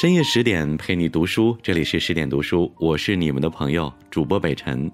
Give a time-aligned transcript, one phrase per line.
[0.00, 4.88] 深夜十点陪你读书，这里是十点读书，我是你们的朋友主播北辰。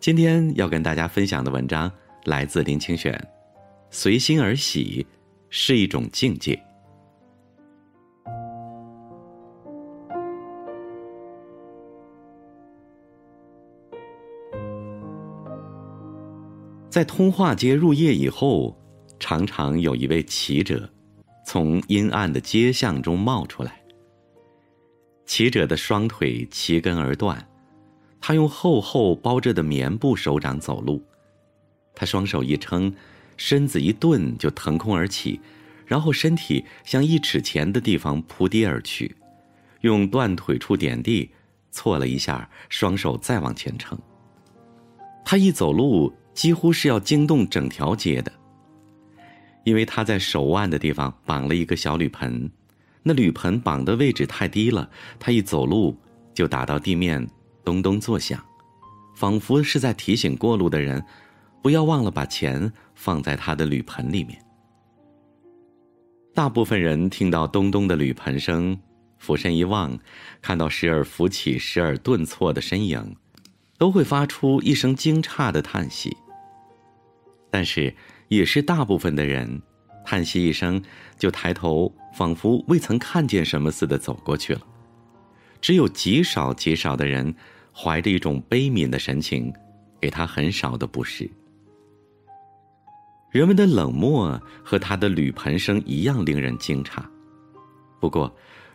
[0.00, 1.88] 今天要跟大家分享的文章
[2.24, 3.12] 来自林清玄，
[3.90, 5.06] 《随心而喜
[5.50, 6.56] 是一种境界》。
[16.90, 18.76] 在通化街入夜以后，
[19.20, 20.90] 常常有一位骑者
[21.46, 23.77] 从阴暗的街巷中冒出来。
[25.28, 27.46] 骑者的双腿齐根而断，
[28.18, 31.04] 他用厚厚包着的棉布手掌走路，
[31.94, 32.92] 他双手一撑，
[33.36, 35.38] 身子一顿就腾空而起，
[35.84, 39.14] 然后身体向一尺前的地方扑跌而去，
[39.82, 41.30] 用断腿处点地，
[41.70, 43.98] 错了一下，双手再往前撑。
[45.26, 48.32] 他一走路几乎是要惊动整条街的，
[49.62, 52.50] 因为他在手腕的地方绑了一个小铝盆。
[53.08, 55.96] 那铝盆绑的位置太低了，他一走路
[56.34, 57.26] 就打到地面，
[57.64, 58.38] 咚咚作响，
[59.16, 61.02] 仿佛是在提醒过路的人，
[61.62, 64.38] 不要忘了把钱放在他的铝盆里面。
[66.34, 68.78] 大部分人听到咚咚的铝盆声，
[69.16, 69.98] 俯身一望，
[70.42, 73.16] 看到时而浮起、时而顿挫的身影，
[73.78, 76.14] 都会发出一声惊诧的叹息。
[77.50, 77.96] 但是，
[78.28, 79.62] 也是大部分的人。
[80.10, 80.82] 叹息一声，
[81.18, 84.60] 就抬头，仿佛未曾看见什么似的走过去了。
[85.60, 87.34] 只有极少极少的人，
[87.76, 89.52] 怀着一种悲悯的神情，
[90.00, 91.30] 给他很少的不适。
[93.30, 97.04] 人们的冷漠和他的铝盆声一样令人惊诧。
[98.00, 98.34] 不过，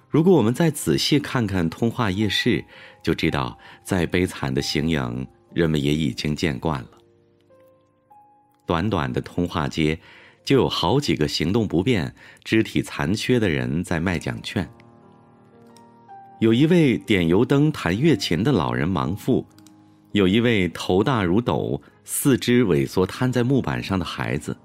[0.09, 2.63] 如果我们再仔细看看通化夜市，
[3.01, 6.89] 就知道再悲惨的形影，人们也已经见惯了。
[8.67, 9.99] 短短的通化街。
[10.43, 12.13] 就有好几个行动不便、
[12.43, 14.69] 肢体残缺的人在卖奖券。
[16.39, 19.45] 有一位点油灯、弹月琴的老人盲妇，
[20.11, 24.57] 有一位头大如斗、四肢萎缩瘫在木板上的孩子，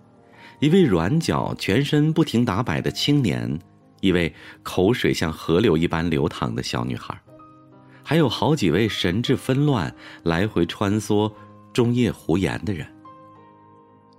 [0.58, 3.56] 一位软脚、全身不停打摆的青年，
[4.00, 7.16] 一位口水像河流一般流淌的小女孩，
[8.02, 11.32] 还有好几位神志纷乱、来回穿梭、
[11.72, 12.84] 终夜胡言的人。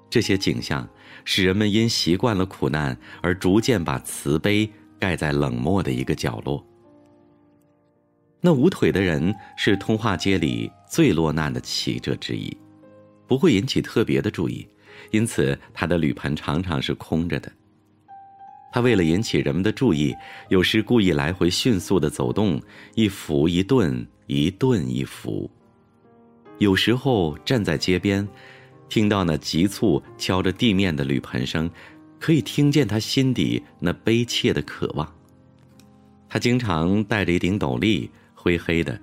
[0.10, 0.88] 这些景象。
[1.26, 6.66] 使人们因习惯了苦难而逐渐把慈悲盖在冷漠的一个角落。
[8.42, 12.56] 那无腿的人是通化街里最落难的乞者之一，
[13.28, 14.68] 不会引起特别的注意，
[15.12, 17.52] 因此他的铝盆常常是空着的。
[18.72, 20.16] 他为了引起人们的注意，
[20.48, 22.60] 有时故意来回迅速的走动，
[22.96, 25.52] 一伏一顿，一顿一伏。
[26.58, 28.28] 有时候站在街边。
[28.90, 31.70] 听到那急促敲着地面的铝盆声，
[32.20, 35.16] 可以听见他心底那悲切的渴望。
[36.28, 39.00] 他经常戴着一顶斗笠，灰黑的，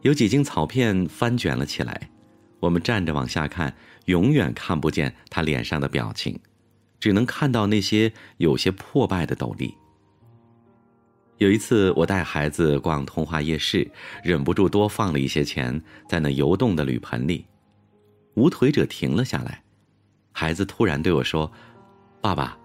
[0.00, 2.10] 有几茎草片翻卷了起来。
[2.58, 3.74] 我们站着往下看，
[4.06, 6.38] 永远看不见他脸上的表情，
[7.00, 9.74] 只能看到那些有些破败的斗笠。
[11.38, 13.90] 有一次，我带孩子逛通化夜市，
[14.22, 17.44] 忍不住多放了一些钱在那游动的铝盆里。
[18.34, 19.62] 无腿者停了下来，
[20.32, 21.50] 孩子突然对我说
[22.20, 22.58] ：“爸爸，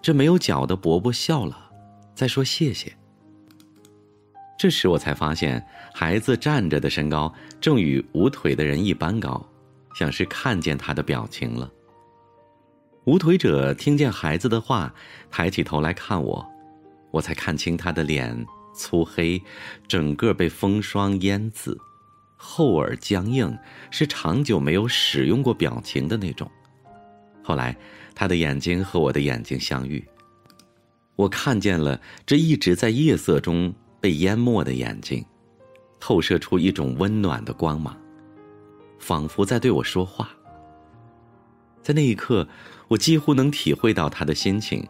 [0.00, 1.70] 这没有脚的伯伯笑了，
[2.14, 2.92] 在说谢谢。”
[4.58, 9.44] 这时我才发现，孩子站着的身高正与无腿的人一般高，
[9.96, 11.68] 像是看见他的表情了。
[13.04, 14.94] 无腿者听见孩子的话，
[15.32, 16.46] 抬起头来看我，
[17.10, 19.42] 我才看清他的脸粗黑，
[19.88, 21.76] 整个被风霜淹紫。
[22.44, 23.56] 厚而僵硬，
[23.92, 26.50] 是长久没有使用过表情的那种。
[27.40, 27.74] 后来，
[28.16, 30.04] 他的眼睛和我的眼睛相遇，
[31.14, 35.24] 我看见了这一直在夜色中被淹没的眼睛，
[36.00, 37.96] 透射出一种温暖的光芒，
[38.98, 40.28] 仿佛在对我说话。
[41.80, 42.46] 在那一刻，
[42.88, 44.84] 我几乎能体会到他的心情，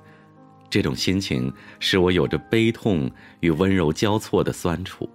[0.71, 3.11] 这种心情使我有着悲痛
[3.41, 5.07] 与温柔交错的酸楚。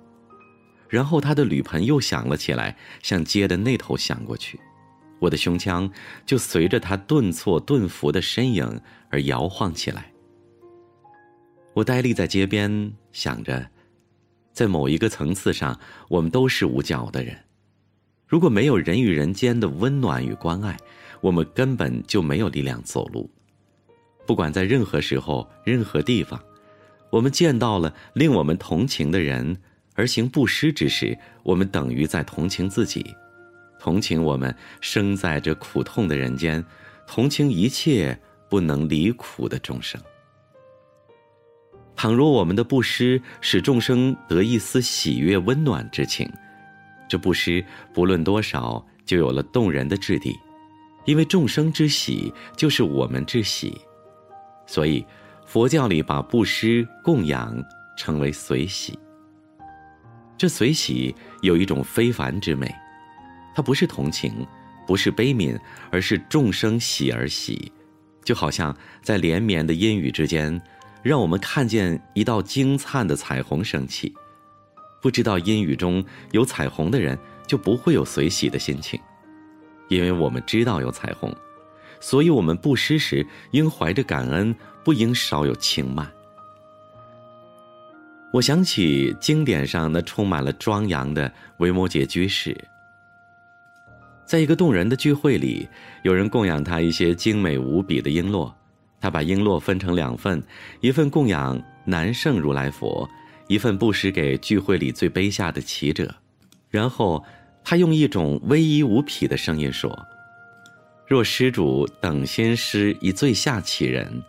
[0.89, 4.60] 然后他的铝盆又响了起来，向街的那头响过去，
[5.19, 5.89] 我的胸腔
[6.25, 10.12] 就随着他顿挫顿伏的身影而摇晃起来。
[11.74, 13.69] 我呆立在街边，想着，
[14.54, 17.38] 在某一个层次上，我们都是无脚的人。
[18.25, 20.78] 如果没有人与人间的温暖与关爱，
[21.22, 23.30] 我们根本就没有力量走路。
[24.25, 26.42] 不管在任何时候、任何地方，
[27.10, 29.57] 我们见到了令我们同情的人。
[29.98, 33.16] 而行布施之时，我们等于在同情自己，
[33.80, 36.64] 同情我们生在这苦痛的人间，
[37.08, 38.18] 同情一切
[38.48, 40.00] 不能离苦的众生。
[41.96, 46.32] 倘若我们的布施使众生得一丝喜悦温暖之情，
[47.10, 50.32] 这布施不论多少，就有了动人的质地，
[51.06, 53.76] 因为众生之喜就是我们之喜，
[54.68, 55.04] 所以
[55.44, 57.58] 佛教里把布施供养
[57.98, 58.96] 称为随喜。
[60.38, 62.74] 这随喜有一种非凡之美，
[63.56, 64.45] 它不是同情，
[64.86, 65.57] 不是悲悯，
[65.89, 67.72] 而是众生喜而喜，
[68.24, 70.62] 就好像在连绵的阴雨之间。
[71.04, 74.13] 让我们看见一道精灿的彩虹升起，
[75.01, 79.00] 不知道阴雨中有彩虹的人就不会有随喜的心情，
[79.88, 81.33] 因为我们知道有彩虹，
[82.01, 86.12] 所以我们布施时应怀着感恩，不应少有轻慢。
[88.34, 92.56] 我想起经典上那充满了庄严的维摩诘居士，
[94.26, 95.68] 在一个动人的聚会里，
[96.04, 98.52] 有人供养他一些精美无比的璎珞。
[99.00, 100.44] 他把璎珞分成两份，
[100.82, 103.08] 一份供养南圣如来佛，
[103.48, 106.14] 一份布施给聚会里最卑下的乞者。
[106.70, 107.24] 然后，
[107.64, 109.98] 他用一种威仪无匹的声音说
[111.08, 114.22] ：“若施主等先施以最下乞人，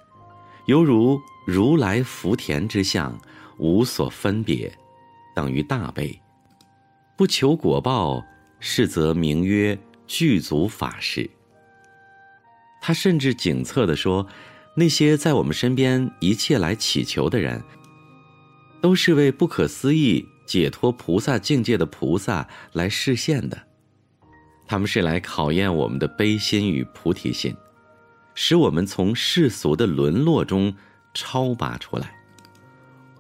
[0.67, 3.19] 犹如如来福田之相，
[3.59, 4.73] 无所分别，
[5.35, 6.19] 等于大悲。
[7.17, 8.25] 不求果报，
[8.61, 11.29] 是则名曰具足法事。”
[12.81, 14.27] 他甚至警策地说。
[14.75, 17.61] 那些在我们身边一切来祈求的人，
[18.81, 23.61] 都是为不可思议解脱菩萨境界的菩萨来示现的。
[24.69, 27.57] 他们是来考验我们的悲心与菩提心，
[28.37, 30.73] 使我们从世俗的沦落中
[31.13, 32.15] 超拔出来。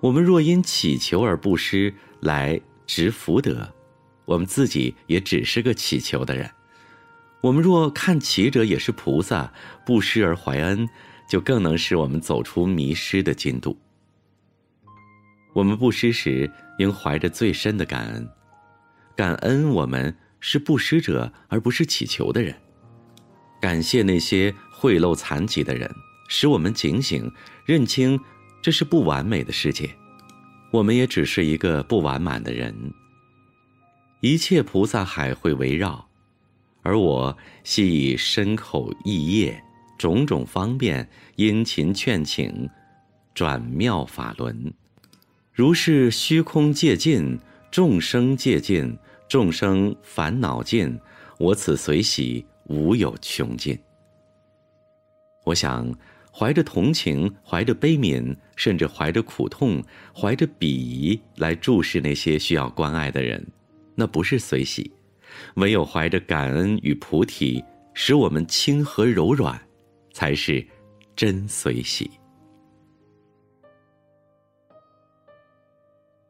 [0.00, 3.73] 我们若因祈求而布施来值福德，
[4.25, 6.50] 我们自己也只是个祈求的人。
[7.41, 9.53] 我们若看祈者也是菩萨，
[9.85, 10.89] 布施而怀恩。
[11.29, 13.79] 就更能使我们走出迷失的进度。
[15.53, 18.27] 我们布施时，应怀着最深的感恩，
[19.15, 22.59] 感恩我们是布施者，而不是乞求的人。
[23.61, 25.94] 感谢那些贿赂残疾的人，
[26.31, 27.31] 使我们警醒，
[27.67, 28.19] 认清
[28.60, 29.88] 这是不完美的世界，
[30.70, 32.75] 我们也只是一个不完满的人。
[34.20, 36.08] 一切菩萨海会围绕，
[36.82, 39.62] 而我系以身口意业。
[39.99, 42.70] 种种方便，殷勤劝请，
[43.34, 44.72] 转妙法轮。
[45.52, 47.37] 如是虚空界尽，
[47.69, 48.96] 众生界尽，
[49.28, 50.96] 众生烦恼尽，
[51.37, 53.76] 我此随喜无有穷尽。
[55.44, 55.93] 我想，
[56.38, 59.82] 怀着同情，怀着悲悯，甚至怀着苦痛，
[60.14, 63.44] 怀着鄙夷来注视那些需要关爱的人，
[63.96, 64.88] 那不是随喜；
[65.55, 69.61] 唯有怀着感恩与菩提，使我们轻和柔软。
[70.11, 70.67] 才是
[71.14, 72.11] 真随喜。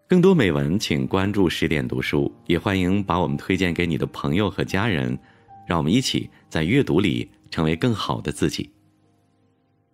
[0.07, 5.19] 更多美文，请关注十点读书，也欢迎把我们推荐给你的朋友和家人，
[5.67, 8.71] 让我们一起在阅读里成为更好的自己。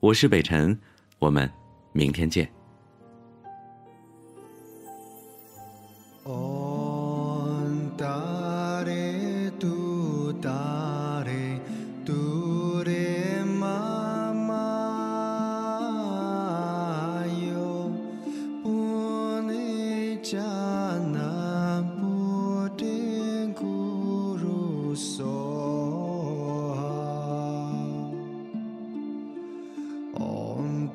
[0.05, 0.79] 我是北辰，
[1.19, 1.51] 我们
[1.95, 2.47] 明天见。